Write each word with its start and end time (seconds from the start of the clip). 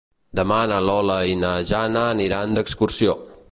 Demà 0.37 0.57
na 0.71 0.79
Lola 0.85 1.17
i 1.33 1.37
na 1.43 1.53
Jana 1.73 2.03
aniran 2.17 2.59
d'excursió. 2.59 3.19